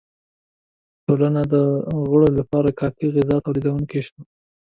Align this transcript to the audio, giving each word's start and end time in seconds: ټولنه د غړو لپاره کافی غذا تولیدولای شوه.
ټولنه 1.05 1.41
د 1.53 1.55
غړو 2.09 2.29
لپاره 2.39 2.69
کافی 2.79 3.07
غذا 3.15 3.37
تولیدولای 3.45 4.01
شوه. 4.07 4.21